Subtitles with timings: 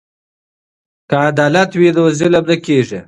[1.09, 2.99] که عدالت وي نو ظلم نه کیږي.